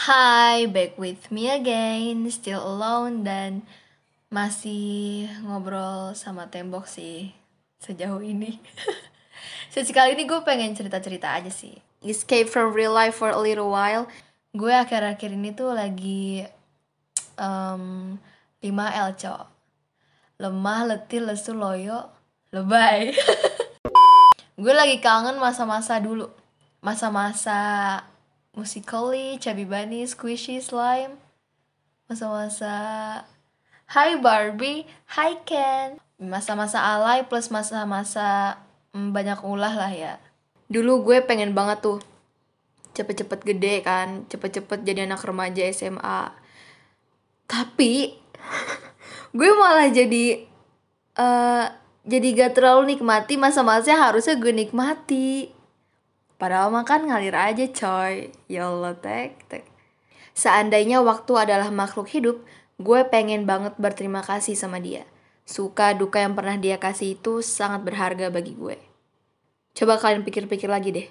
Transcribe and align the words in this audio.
Hai, 0.00 0.64
back 0.64 0.96
with 0.96 1.28
me 1.28 1.52
again, 1.52 2.24
still 2.32 2.64
alone 2.64 3.20
dan 3.20 3.68
masih 4.32 5.28
ngobrol 5.44 6.16
sama 6.16 6.48
tembok 6.48 6.88
sih 6.88 7.36
sejauh 7.84 8.24
ini. 8.24 8.56
Sesekali 9.76 10.16
ini 10.16 10.24
gue 10.24 10.40
pengen 10.40 10.72
cerita-cerita 10.72 11.36
aja 11.36 11.52
sih. 11.52 11.76
Escape 12.00 12.48
from 12.48 12.72
real 12.72 12.96
life 12.96 13.20
for 13.20 13.28
a 13.28 13.36
little 13.36 13.68
while. 13.68 14.08
Gue 14.56 14.72
akhir-akhir 14.72 15.36
ini 15.36 15.52
tuh 15.52 15.76
lagi 15.76 16.48
um, 17.36 18.16
5L 18.64 19.20
cowok. 19.20 19.48
Lemah, 20.40 20.96
letih, 20.96 21.28
lesu, 21.28 21.52
loyo, 21.52 22.08
lebay. 22.56 23.12
gue 24.64 24.72
lagi 24.72 24.96
kangen 25.04 25.36
masa-masa 25.36 26.00
dulu. 26.00 26.32
Masa-masa 26.80 27.60
musically, 28.54 29.38
chubby 29.38 29.64
bunny, 29.64 30.06
squishy 30.06 30.58
slime. 30.58 31.18
Masa-masa 32.10 32.72
Hai 33.90 34.18
Barbie, 34.18 34.86
Hai 35.06 35.38
Ken. 35.42 35.98
Masa-masa 36.20 36.78
alay 36.78 37.26
plus 37.26 37.50
masa-masa 37.50 38.60
mm, 38.94 39.10
banyak 39.10 39.40
ulah 39.42 39.74
lah 39.74 39.90
ya. 39.90 40.14
Dulu 40.70 41.02
gue 41.02 41.18
pengen 41.26 41.54
banget 41.56 41.82
tuh 41.82 41.98
cepet-cepet 42.94 43.40
gede 43.46 43.82
kan, 43.82 44.26
cepet-cepet 44.30 44.82
jadi 44.82 45.06
anak 45.06 45.22
remaja 45.22 45.66
SMA. 45.70 46.30
Tapi 47.50 48.14
gue 49.38 49.50
malah 49.58 49.90
jadi 49.90 50.46
uh, 51.18 51.66
jadi 52.06 52.26
gak 52.34 52.58
terlalu 52.58 52.96
nikmati 52.96 53.38
masa-masa 53.38 53.94
harusnya 53.94 54.38
gue 54.38 54.54
nikmati. 54.54 55.59
Padahal 56.40 56.72
makan 56.72 57.12
ngalir 57.12 57.36
aja 57.36 57.68
coy. 57.68 58.32
Ya 58.48 58.72
Allah 58.72 58.96
tek 58.96 59.36
tek. 59.52 59.68
Seandainya 60.32 61.04
waktu 61.04 61.36
adalah 61.36 61.68
makhluk 61.68 62.08
hidup, 62.08 62.40
gue 62.80 63.00
pengen 63.12 63.44
banget 63.44 63.76
berterima 63.76 64.24
kasih 64.24 64.56
sama 64.56 64.80
dia. 64.80 65.04
Suka 65.44 65.92
duka 65.92 66.24
yang 66.24 66.32
pernah 66.32 66.56
dia 66.56 66.80
kasih 66.80 67.20
itu 67.20 67.44
sangat 67.44 67.84
berharga 67.84 68.32
bagi 68.32 68.56
gue. 68.56 68.80
Coba 69.76 70.00
kalian 70.00 70.24
pikir-pikir 70.24 70.72
lagi 70.72 70.96
deh. 70.96 71.08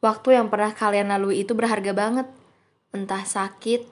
Waktu 0.00 0.40
yang 0.40 0.48
pernah 0.48 0.72
kalian 0.72 1.12
lalui 1.12 1.44
itu 1.44 1.52
berharga 1.52 1.92
banget. 1.92 2.24
Entah 2.96 3.28
sakit, 3.28 3.84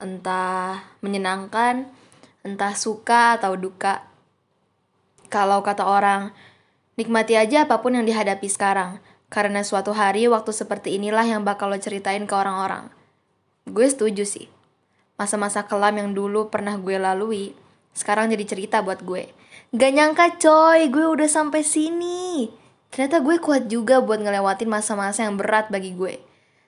entah 0.00 0.80
menyenangkan, 1.04 1.92
entah 2.40 2.72
suka 2.72 3.36
atau 3.36 3.52
duka. 3.52 4.08
Kalau 5.28 5.60
kata 5.60 5.84
orang, 5.84 6.32
nikmati 6.96 7.36
aja 7.36 7.68
apa 7.68 7.84
pun 7.84 8.00
yang 8.00 8.08
dihadapi 8.08 8.48
sekarang 8.48 8.96
karena 9.30 9.62
suatu 9.62 9.94
hari 9.94 10.26
waktu 10.26 10.50
seperti 10.50 10.98
inilah 10.98 11.22
yang 11.22 11.46
bakal 11.46 11.70
lo 11.70 11.78
ceritain 11.78 12.26
ke 12.26 12.34
orang-orang. 12.34 12.90
Gue 13.70 13.86
setuju 13.86 14.26
sih. 14.26 14.50
Masa-masa 15.14 15.64
kelam 15.70 15.94
yang 15.94 16.10
dulu 16.10 16.50
pernah 16.50 16.74
gue 16.74 16.98
lalui, 16.98 17.54
sekarang 17.94 18.34
jadi 18.34 18.42
cerita 18.42 18.82
buat 18.82 19.06
gue. 19.06 19.30
Gak 19.70 19.92
nyangka 19.94 20.26
coy, 20.42 20.90
gue 20.90 21.06
udah 21.06 21.30
sampai 21.30 21.62
sini. 21.62 22.50
Ternyata 22.90 23.22
gue 23.22 23.38
kuat 23.38 23.70
juga 23.70 24.02
buat 24.02 24.18
ngelewatin 24.18 24.66
masa-masa 24.66 25.22
yang 25.22 25.38
berat 25.38 25.70
bagi 25.70 25.94
gue. 25.94 26.18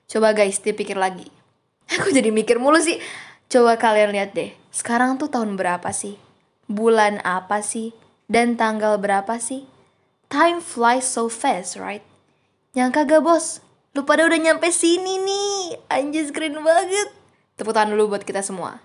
Coba 0.06 0.30
guys, 0.30 0.62
dipikir 0.62 0.94
lagi. 0.94 1.26
Aku 1.98 2.14
jadi 2.14 2.30
mikir 2.30 2.62
mulu 2.62 2.78
sih. 2.78 3.02
Coba 3.50 3.74
kalian 3.74 4.14
lihat 4.14 4.38
deh, 4.38 4.54
sekarang 4.70 5.18
tuh 5.18 5.26
tahun 5.26 5.58
berapa 5.58 5.90
sih? 5.90 6.14
Bulan 6.70 7.18
apa 7.26 7.58
sih? 7.58 7.90
Dan 8.30 8.54
tanggal 8.54 9.02
berapa 9.02 9.36
sih? 9.42 9.66
Time 10.30 10.62
flies 10.62 11.04
so 11.04 11.26
fast, 11.26 11.76
right? 11.76 12.06
Nyangka 12.72 13.04
gak 13.04 13.20
bos? 13.20 13.60
Lu 13.92 14.08
pada 14.08 14.24
udah 14.24 14.40
nyampe 14.40 14.72
sini 14.72 15.20
nih. 15.20 15.76
Anjir 15.92 16.32
keren 16.32 16.56
banget. 16.64 17.12
Tepuk 17.60 17.76
tangan 17.76 17.92
dulu 17.92 18.16
buat 18.16 18.24
kita 18.24 18.40
semua. 18.40 18.80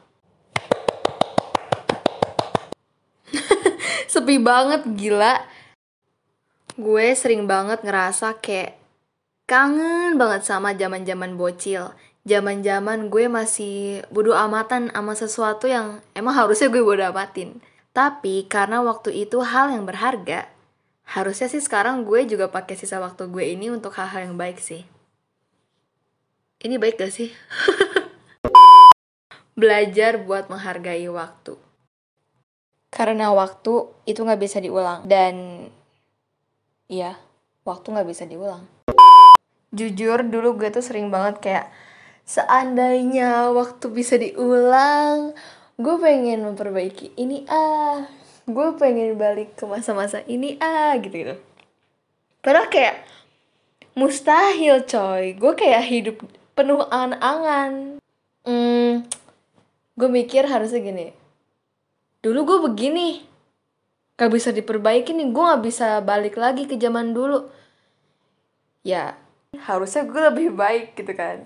Sepi 4.11 4.43
banget 4.43 4.83
gila. 4.91 5.39
Gue 6.75 7.15
sering 7.15 7.47
banget 7.47 7.79
ngerasa 7.87 8.43
kayak 8.43 8.75
kangen 9.47 10.19
banget 10.19 10.43
sama 10.43 10.75
zaman-zaman 10.75 11.39
bocil. 11.39 11.95
Zaman-zaman 12.27 13.07
gue 13.07 13.31
masih 13.31 14.03
bodo 14.11 14.35
amatan 14.35 14.91
sama 14.91 15.15
sesuatu 15.15 15.71
yang 15.71 16.03
emang 16.11 16.35
harusnya 16.35 16.67
gue 16.67 16.83
bodo 16.83 17.07
amatin. 17.07 17.63
Tapi 17.95 18.51
karena 18.51 18.83
waktu 18.83 19.15
itu 19.15 19.39
hal 19.47 19.71
yang 19.71 19.87
berharga, 19.87 20.51
harusnya 21.07 21.47
sih 21.47 21.63
sekarang 21.63 22.03
gue 22.03 22.27
juga 22.27 22.51
pakai 22.51 22.75
sisa 22.75 22.99
waktu 22.99 23.31
gue 23.31 23.55
ini 23.55 23.71
untuk 23.71 23.95
hal-hal 23.95 24.27
yang 24.27 24.35
baik 24.35 24.59
sih. 24.59 24.83
Ini 26.59 26.75
baik 26.75 26.99
gak 26.99 27.13
sih? 27.15 27.31
Belajar 29.59 30.19
buat 30.19 30.51
menghargai 30.51 31.07
waktu. 31.07 31.55
Karena 32.91 33.31
waktu 33.31 33.87
itu 34.03 34.19
gak 34.19 34.41
bisa 34.41 34.59
diulang. 34.59 35.07
Dan 35.07 35.67
iya, 36.91 37.15
waktu 37.63 37.87
gak 37.95 38.09
bisa 38.09 38.27
diulang. 38.27 38.67
Jujur 39.71 40.27
dulu 40.27 40.59
gue 40.59 40.69
tuh 40.75 40.83
sering 40.83 41.07
banget 41.07 41.39
kayak 41.39 41.65
seandainya 42.27 43.55
waktu 43.55 43.87
bisa 43.87 44.19
diulang, 44.19 45.31
gue 45.79 45.95
pengen 46.03 46.43
memperbaiki 46.43 47.15
ini 47.15 47.47
ah 47.47 48.03
gue 48.47 48.67
pengen 48.79 49.19
balik 49.19 49.59
ke 49.59 49.67
masa-masa 49.67 50.23
ini 50.23 50.55
ah 50.63 50.95
gitu 51.03 51.11
gitu. 51.11 51.35
Padahal 52.39 52.71
kayak 52.71 53.03
mustahil 53.91 54.87
coy. 54.87 55.35
Gue 55.35 55.51
kayak 55.59 55.83
hidup 55.83 56.17
penuh 56.55 56.79
angan-angan. 56.87 57.99
Hmm, 58.47 59.03
gue 59.99 60.07
mikir 60.07 60.47
harusnya 60.47 60.79
gini. 60.79 61.11
Dulu 62.23 62.39
gue 62.47 62.59
begini. 62.71 63.07
Gak 64.15 64.31
bisa 64.31 64.55
diperbaiki 64.55 65.11
nih. 65.11 65.27
Gue 65.27 65.43
gak 65.43 65.63
bisa 65.67 65.99
balik 65.99 66.39
lagi 66.39 66.71
ke 66.71 66.79
zaman 66.79 67.11
dulu. 67.11 67.51
Ya 68.87 69.19
harusnya 69.59 70.07
gue 70.07 70.21
lebih 70.31 70.55
baik 70.55 70.95
gitu 70.95 71.11
kan. 71.11 71.43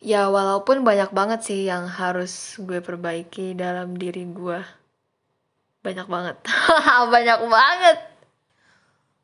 Ya 0.00 0.32
walaupun 0.32 0.80
banyak 0.80 1.12
banget 1.12 1.44
sih 1.44 1.68
yang 1.68 1.84
harus 1.84 2.56
gue 2.56 2.80
perbaiki 2.80 3.52
dalam 3.52 4.00
diri 4.00 4.24
gue 4.24 4.79
banyak 5.80 6.06
banget. 6.12 6.36
Banyak 7.14 7.40
banget. 7.48 7.98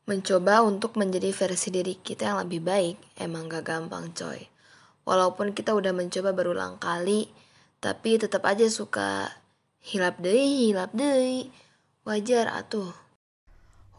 Mencoba 0.09 0.65
untuk 0.65 0.97
menjadi 0.97 1.28
versi 1.34 1.69
diri 1.69 2.00
kita 2.00 2.33
yang 2.33 2.39
lebih 2.47 2.65
baik 2.65 2.97
emang 3.21 3.50
gak 3.50 3.69
gampang 3.69 4.15
coy. 4.17 4.49
Walaupun 5.05 5.53
kita 5.53 5.77
udah 5.77 5.93
mencoba 5.93 6.33
berulang 6.33 6.81
kali 6.81 7.28
tapi 7.77 8.17
tetap 8.17 8.43
aja 8.49 8.65
suka 8.72 9.28
hilap 9.84 10.17
deh 10.22 10.33
hilap 10.72 10.97
deh. 10.97 11.53
Wajar 12.09 12.49
atuh. 12.49 12.94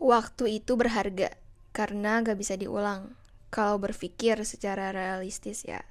Waktu 0.01 0.63
itu 0.63 0.73
berharga 0.73 1.37
karena 1.75 2.25
gak 2.25 2.41
bisa 2.41 2.57
diulang. 2.57 3.13
Kalau 3.53 3.77
berpikir 3.77 4.41
secara 4.47 4.89
realistis 4.89 5.61
ya. 5.61 5.85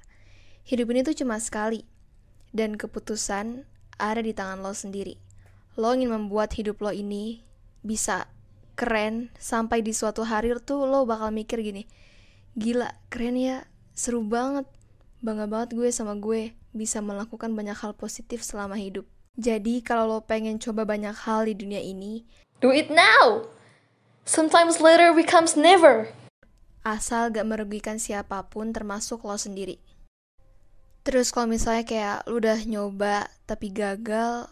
Hidup 0.67 0.91
ini 0.91 1.07
tuh 1.07 1.15
cuma 1.15 1.39
sekali 1.39 1.87
dan 2.51 2.75
keputusan 2.75 3.63
ada 3.95 4.19
di 4.19 4.35
tangan 4.35 4.59
lo 4.59 4.75
sendiri 4.75 5.26
lo 5.77 5.93
ingin 5.93 6.09
membuat 6.09 6.57
hidup 6.57 6.81
lo 6.81 6.89
ini 6.89 7.45
bisa 7.85 8.25
keren 8.73 9.29
sampai 9.37 9.85
di 9.85 9.93
suatu 9.93 10.25
hari 10.25 10.51
tuh 10.65 10.89
lo 10.89 11.05
bakal 11.05 11.29
mikir 11.29 11.61
gini 11.61 11.85
gila 12.57 12.89
keren 13.13 13.37
ya 13.37 13.69
seru 13.93 14.25
banget 14.25 14.65
bangga 15.21 15.45
banget 15.45 15.77
gue 15.77 15.89
sama 15.93 16.17
gue 16.17 16.53
bisa 16.73 17.01
melakukan 17.01 17.53
banyak 17.57 17.73
hal 17.73 17.97
positif 17.97 18.45
selama 18.45 18.77
hidup. 18.77 19.05
Jadi 19.37 19.81
kalau 19.85 20.05
lo 20.05 20.19
pengen 20.25 20.57
coba 20.57 20.85
banyak 20.85 21.13
hal 21.13 21.45
di 21.45 21.53
dunia 21.53 21.81
ini 21.81 22.25
do 22.61 22.73
it 22.73 22.89
now! 22.89 23.45
Sometimes 24.25 24.81
later 24.81 25.13
becomes 25.13 25.53
never. 25.53 26.09
asal 26.87 27.27
gak 27.35 27.43
merugikan 27.43 27.99
siapa 27.99 28.47
pun 28.47 28.71
termasuk 28.71 29.27
lo 29.27 29.35
sendiri. 29.35 29.83
Terus 31.03 31.35
kalau 31.35 31.51
misalnya 31.51 31.83
kayak 31.83 32.17
lo 32.31 32.39
udah 32.39 32.63
nyoba 32.63 33.27
tapi 33.43 33.75
gagal 33.75 34.47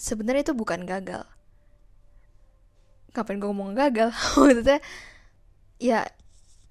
sebenarnya 0.00 0.48
itu 0.48 0.54
bukan 0.56 0.88
gagal. 0.88 1.28
Ngapain 3.12 3.36
gue 3.36 3.48
ngomong 3.52 3.76
gagal? 3.76 4.10
Maksudnya 4.40 4.80
ya 5.76 6.08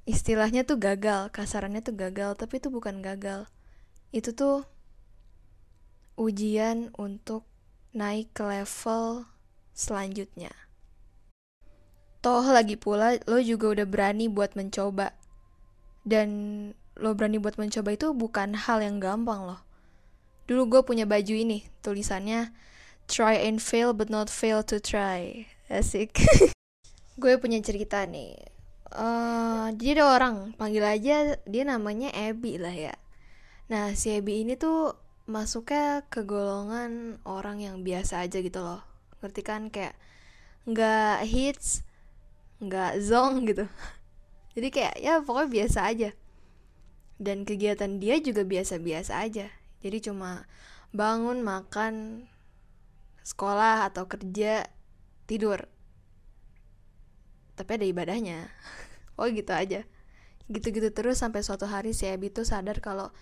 istilahnya 0.10 0.66
tuh 0.66 0.82
gagal 0.82 1.30
kasarannya 1.30 1.86
tuh 1.86 1.94
gagal 1.94 2.34
tapi 2.34 2.58
itu 2.58 2.74
bukan 2.74 3.06
gagal. 3.06 3.46
Itu 4.10 4.34
tuh 4.34 4.66
ujian 6.18 6.90
untuk 6.98 7.46
naik 7.94 8.34
ke 8.34 8.42
level 8.42 9.30
selanjutnya. 9.78 10.50
Toh 12.20 12.44
lagi 12.44 12.76
pula 12.76 13.16
lo 13.30 13.40
juga 13.40 13.80
udah 13.80 13.88
berani 13.88 14.26
buat 14.28 14.58
mencoba. 14.58 15.14
Dan 16.04 16.30
lo 16.98 17.14
berani 17.14 17.38
buat 17.38 17.56
mencoba 17.62 17.94
itu 17.94 18.12
bukan 18.12 18.58
hal 18.58 18.82
yang 18.82 18.98
gampang 18.98 19.46
loh. 19.46 19.62
Dulu 20.50 20.66
gue 20.66 20.82
punya 20.82 21.06
baju 21.06 21.32
ini 21.32 21.70
tulisannya 21.86 22.50
try 23.10 23.34
and 23.34 23.58
fail 23.58 23.92
but 23.92 24.14
not 24.14 24.30
fail 24.30 24.62
to 24.62 24.78
try 24.78 25.50
asik 25.74 26.22
gue 27.22 27.34
punya 27.42 27.58
cerita 27.66 28.06
nih 28.06 28.38
uh, 28.94 29.74
jadi 29.74 30.00
ada 30.00 30.06
orang 30.16 30.36
panggil 30.56 30.86
aja 30.86 31.42
dia 31.50 31.64
namanya 31.66 32.14
Abby 32.14 32.62
lah 32.62 32.72
ya 32.72 32.94
Nah, 33.70 33.94
si 33.94 34.10
Ebi 34.18 34.42
ini 34.42 34.58
tuh 34.58 34.98
masuknya 35.30 36.02
ke 36.10 36.26
golongan 36.26 37.22
orang 37.22 37.62
yang 37.62 37.86
biasa 37.86 38.26
aja 38.26 38.42
gitu 38.42 38.66
loh. 38.66 38.82
Ngerti 39.22 39.42
kan 39.46 39.70
kayak 39.70 39.94
nggak 40.66 41.22
hits, 41.30 41.86
nggak 42.66 42.98
zong 42.98 43.46
gitu. 43.46 43.70
Jadi 44.58 44.68
kayak 44.74 44.96
ya 44.98 45.22
pokoknya 45.22 45.50
biasa 45.54 45.80
aja. 45.86 46.10
Dan 47.22 47.46
kegiatan 47.46 48.02
dia 48.02 48.18
juga 48.18 48.42
biasa-biasa 48.42 49.22
aja. 49.22 49.54
Jadi 49.86 49.98
cuma 50.02 50.50
bangun, 50.90 51.46
makan, 51.46 52.26
sekolah 53.30 53.86
atau 53.94 54.10
kerja, 54.10 54.66
tidur. 55.30 55.70
Tapi 57.54 57.72
ada 57.78 57.86
ibadahnya. 57.86 58.50
oh 59.22 59.30
gitu 59.30 59.54
aja. 59.54 59.86
Gitu-gitu 60.50 60.90
terus 60.90 61.22
sampai 61.22 61.46
suatu 61.46 61.70
hari 61.70 61.94
si 61.94 62.10
Ebi 62.10 62.34
tuh 62.34 62.50
sadar 62.50 62.82
kalau 62.82 63.14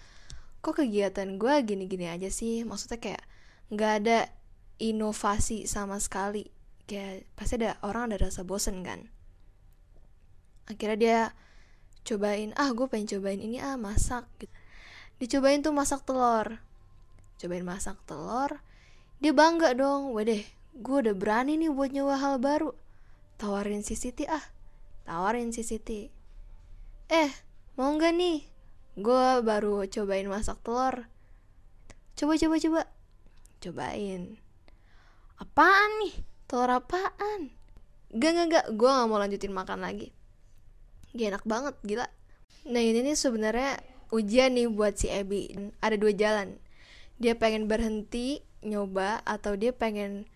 kok 0.63 0.83
kegiatan 0.83 1.37
gue 1.37 1.53
gini-gini 1.63 2.09
aja 2.09 2.27
sih 2.33 2.65
maksudnya 2.65 2.97
kayak 2.97 3.23
nggak 3.71 3.93
ada 4.03 4.19
inovasi 4.81 5.69
sama 5.69 6.01
sekali 6.01 6.49
kayak 6.89 7.27
pasti 7.39 7.61
ada 7.61 7.77
orang 7.83 8.11
ada 8.11 8.27
rasa 8.27 8.41
bosen 8.47 8.81
kan 8.81 9.07
akhirnya 10.67 10.97
dia 10.97 11.19
cobain 12.07 12.51
ah 12.55 12.71
gue 12.71 12.87
pengen 12.87 13.19
cobain 13.19 13.39
ini 13.39 13.59
ah 13.59 13.75
masak 13.75 14.27
gitu. 14.39 14.51
dicobain 15.19 15.59
tuh 15.59 15.75
masak 15.75 16.03
telur 16.07 16.59
cobain 17.39 17.65
masak 17.67 17.99
telur 18.07 18.59
dia 19.17 19.33
bangga 19.33 19.73
dong. 19.73 20.13
Deh 20.21 20.43
gue 20.77 20.97
udah 21.01 21.15
berani 21.17 21.57
nih 21.57 21.73
buat 21.73 21.89
nyoba 21.89 22.15
hal 22.21 22.35
baru. 22.37 22.71
Tawarin 23.37 23.81
si 23.81 23.97
Siti 23.97 24.25
ah. 24.29 24.43
Tawarin 25.05 25.49
si 25.53 25.61
Siti. 25.65 26.09
Eh 27.09 27.31
mau 27.77 27.93
nggak 27.93 28.13
nih? 28.13 28.37
Gue 28.97 29.45
baru 29.45 29.85
cobain 29.85 30.25
masak 30.25 30.57
telur. 30.65 31.05
Coba 32.17 32.33
coba 32.33 32.55
coba. 32.57 32.81
Cobain. 33.61 34.41
Apaan 35.37 35.91
nih? 36.01 36.13
Telur 36.49 36.81
apaan? 36.81 37.53
Gak 38.09 38.31
gak 38.33 38.47
gak 38.49 38.65
gue 38.73 38.89
gak 38.89 39.07
mau 39.09 39.21
lanjutin 39.21 39.53
makan 39.53 39.85
lagi. 39.85 40.09
Gak 41.13 41.37
enak 41.37 41.45
banget 41.45 41.75
gila. 41.85 42.07
Nah 42.67 42.81
ini 42.81 43.05
nih 43.05 43.13
sebenarnya 43.13 43.77
ujian 44.09 44.55
nih 44.55 44.65
buat 44.71 44.97
si 44.97 45.11
Ebi 45.11 45.53
ada 45.77 45.93
dua 45.93 46.15
jalan. 46.15 46.57
Dia 47.21 47.37
pengen 47.37 47.69
berhenti 47.69 48.46
nyoba 48.65 49.21
atau 49.23 49.57
dia 49.57 49.73
pengen 49.73 50.29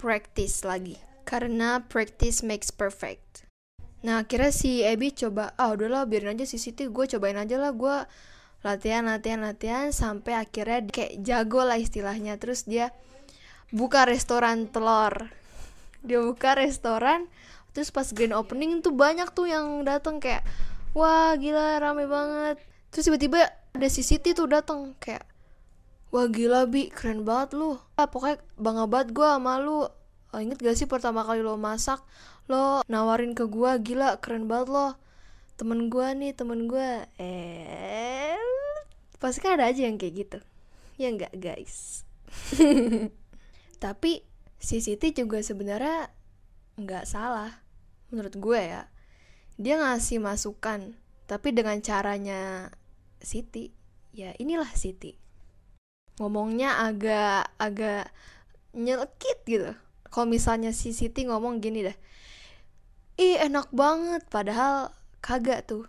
practice 0.00 0.64
lagi 0.64 0.96
karena 1.26 1.82
practice 1.88 2.46
makes 2.46 2.70
perfect 2.70 3.46
Nah 4.06 4.22
akhirnya 4.22 4.54
si 4.54 4.86
Ebi 4.86 5.10
coba, 5.10 5.50
ah 5.58 5.74
udahlah 5.74 6.06
biarin 6.06 6.38
aja 6.38 6.46
si 6.46 6.62
Siti, 6.62 6.86
gue 6.86 7.04
cobain 7.10 7.34
aja 7.34 7.58
lah 7.58 7.74
gue 7.74 8.06
latihan 8.62 9.06
latihan 9.06 9.42
latihan 9.42 9.90
sampai 9.90 10.38
akhirnya 10.38 10.86
kayak 10.86 11.26
jago 11.26 11.66
lah 11.66 11.74
istilahnya. 11.74 12.38
Terus 12.38 12.70
dia 12.70 12.94
buka 13.74 14.06
restoran 14.06 14.70
telur, 14.70 15.26
dia 16.06 16.22
buka 16.22 16.54
restoran, 16.54 17.26
terus 17.74 17.90
pas 17.90 18.06
grand 18.14 18.38
opening 18.38 18.78
tuh 18.78 18.94
banyak 18.94 19.26
tuh 19.34 19.50
yang 19.50 19.82
datang 19.82 20.22
kayak, 20.22 20.46
wah 20.94 21.34
gila 21.34 21.82
rame 21.82 22.06
banget. 22.06 22.62
Terus 22.94 23.10
tiba-tiba 23.10 23.42
ada 23.74 23.88
si 23.90 24.06
Siti 24.06 24.38
tuh 24.38 24.46
datang 24.46 24.94
kayak, 25.02 25.26
wah 26.16 26.28
gila 26.32 26.64
bi. 26.64 26.88
Keren 26.88 27.28
banget 27.28 27.52
lu. 27.52 27.76
Ah, 28.00 28.08
pokoknya 28.08 28.40
bangga 28.56 28.88
banget 28.88 29.08
gue 29.12 29.28
sama 29.28 29.60
lu. 29.60 29.84
Oh, 30.32 30.40
inget 30.40 30.56
gak 30.64 30.76
sih 30.80 30.88
pertama 30.88 31.20
kali 31.28 31.44
lo 31.44 31.60
masak? 31.60 32.00
Lo 32.48 32.80
nawarin 32.88 33.36
ke 33.36 33.44
gue 33.44 33.70
gila 33.84 34.16
keren 34.24 34.48
banget 34.48 34.72
lo. 34.72 34.96
Temen 35.60 35.92
gue 35.92 36.08
nih 36.16 36.32
temen 36.36 36.68
gue 36.68 36.88
eh 37.20 38.36
pasti 39.16 39.40
kan 39.40 39.56
ada 39.56 39.68
aja 39.68 39.84
yang 39.84 40.00
kayak 40.00 40.14
gitu. 40.24 40.38
Ya 40.96 41.12
enggak 41.12 41.32
guys? 41.36 42.04
Tapi 43.84 44.24
si 44.56 44.80
Siti 44.80 45.12
juga 45.12 45.40
sebenarnya 45.40 46.12
nggak 46.80 47.04
salah. 47.04 47.64
Menurut 48.08 48.36
gue 48.36 48.60
ya 48.60 48.88
dia 49.56 49.80
ngasih 49.80 50.20
masukan. 50.20 50.96
Tapi 51.28 51.48
dengan 51.52 51.80
caranya 51.80 52.72
Siti. 53.20 53.72
Ya 54.16 54.32
inilah 54.36 54.68
Siti 54.76 55.25
ngomongnya 56.16 56.84
agak 56.84 57.52
agak 57.60 58.12
nyelkit 58.72 59.44
gitu. 59.44 59.72
Kalau 60.08 60.26
misalnya 60.28 60.72
si 60.72 60.96
Siti 60.96 61.28
ngomong 61.28 61.60
gini 61.60 61.84
dah 61.84 61.96
ih 63.16 63.40
enak 63.40 63.72
banget 63.72 64.22
padahal 64.28 64.92
kagak 65.24 65.64
tuh. 65.64 65.88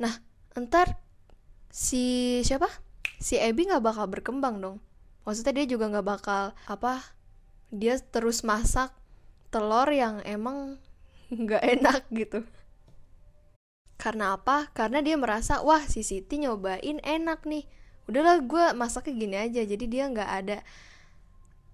Nah 0.00 0.12
entar 0.56 0.96
si 1.68 2.40
siapa? 2.42 2.68
Si 3.20 3.36
Ebi 3.36 3.68
nggak 3.68 3.84
bakal 3.84 4.08
berkembang 4.08 4.60
dong. 4.64 4.80
Maksudnya 5.28 5.60
dia 5.60 5.76
juga 5.76 5.92
nggak 5.92 6.08
bakal 6.08 6.56
apa 6.64 7.04
dia 7.68 8.00
terus 8.00 8.42
masak 8.42 8.90
telur 9.52 9.86
yang 9.92 10.24
emang 10.24 10.80
nggak 11.28 11.62
enak 11.80 12.02
gitu. 12.08 12.40
Karena 14.00 14.40
apa? 14.40 14.72
Karena 14.72 15.04
dia 15.04 15.20
merasa 15.20 15.60
wah 15.60 15.84
si 15.84 16.00
Siti 16.00 16.40
nyobain 16.40 17.04
enak 17.04 17.44
nih 17.44 17.68
udahlah 18.08 18.40
gue 18.40 18.64
masaknya 18.78 19.12
gini 19.16 19.36
aja. 19.36 19.62
Jadi 19.64 19.84
dia 19.90 20.08
nggak 20.08 20.30
ada 20.30 20.58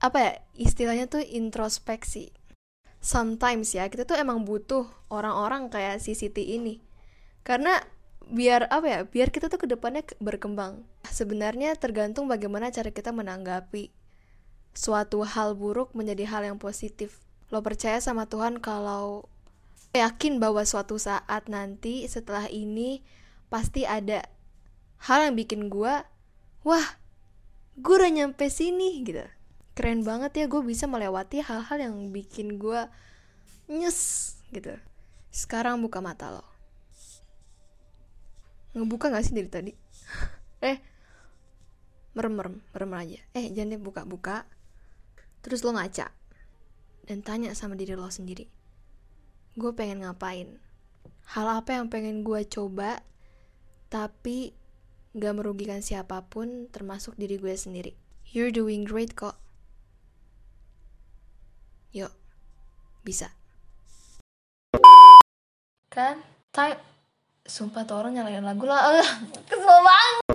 apa 0.00 0.19
ya 0.19 0.32
istilahnya 0.56 1.06
tuh 1.06 1.23
introspeksi. 1.23 2.32
Sometimes 2.99 3.70
ya 3.76 3.87
kita 3.87 4.02
tuh 4.02 4.19
emang 4.19 4.43
butuh 4.43 4.88
orang-orang 5.12 5.70
kayak 5.70 6.02
si 6.02 6.19
Siti 6.19 6.56
ini. 6.58 6.82
Karena 7.46 7.78
biar 8.26 8.67
apa 8.75 8.87
ya 8.90 8.99
biar 9.06 9.31
kita 9.31 9.46
tuh 9.46 9.62
ke 9.62 9.67
depannya 9.70 10.02
berkembang. 10.19 10.82
Sebenarnya 11.06 11.78
tergantung 11.78 12.26
bagaimana 12.26 12.75
cara 12.75 12.90
kita 12.90 13.14
menanggapi 13.14 13.94
suatu 14.76 15.25
hal 15.25 15.56
buruk 15.56 15.94
menjadi 15.96 16.28
hal 16.28 16.43
yang 16.44 16.58
positif. 16.58 17.23
Lo 17.49 17.62
percaya 17.62 18.02
sama 18.02 18.26
Tuhan 18.26 18.58
kalau 18.58 19.31
yakin 19.96 20.43
bahwa 20.43 20.61
suatu 20.67 21.00
saat 21.00 21.49
nanti 21.49 22.05
setelah 22.05 22.50
ini 22.52 23.00
pasti 23.49 23.88
ada 23.88 24.26
hal 25.08 25.31
yang 25.31 25.34
bikin 25.38 25.73
gue 25.73 25.94
wah 26.66 26.98
gue 27.78 27.94
udah 27.94 28.10
nyampe 28.10 28.50
sini 28.50 29.06
gitu. 29.06 29.22
Keren 29.78 30.02
banget 30.02 30.34
ya 30.34 30.44
gue 30.50 30.58
bisa 30.66 30.90
melewati 30.90 31.44
hal-hal 31.44 31.78
yang 31.78 31.94
bikin 32.10 32.58
gue 32.58 32.90
nyes 33.70 34.34
gitu. 34.50 34.74
Sekarang 35.30 35.78
buka 35.78 36.02
mata 36.02 36.34
lo. 36.34 36.44
Ngebuka 38.74 39.14
gak 39.14 39.22
sih 39.22 39.36
dari 39.36 39.50
tadi? 39.50 39.72
Eh 40.64 40.80
merem 42.16 42.32
merem 42.32 42.56
merem 42.74 42.92
aja. 42.96 43.20
Eh 43.36 43.52
jangan 43.54 43.76
deh 43.76 43.80
buka 43.80 44.02
buka 44.08 44.49
terus 45.44 45.62
lo 45.62 45.76
ngaca 45.76 46.11
dan 47.06 47.23
tanya 47.23 47.54
sama 47.54 47.78
diri 47.78 47.94
lo 47.94 48.08
sendiri 48.11 48.50
gue 49.56 49.73
pengen 49.73 50.04
ngapain? 50.04 50.61
Hal 51.32 51.64
apa 51.64 51.80
yang 51.80 51.88
pengen 51.88 52.20
gue 52.23 52.44
coba 52.44 53.00
tapi 53.88 54.52
gak 55.16 55.35
merugikan 55.35 55.80
siapa 55.80 56.28
pun 56.28 56.68
termasuk 56.68 57.16
diri 57.16 57.40
gue 57.40 57.56
sendiri 57.56 57.96
you're 58.30 58.52
doing 58.52 58.85
great 58.85 59.16
kok 59.16 59.40
Yuk, 61.96 62.12
bisa. 63.08 63.32
Kan, 65.88 66.20
time. 66.52 66.76
Sumpah 67.49 67.88
tuh 67.88 68.04
orang 68.04 68.20
nyalain 68.20 68.44
lagu 68.44 68.68
lah. 68.68 69.00
Kesel 69.49 69.80
banget. 69.80 70.25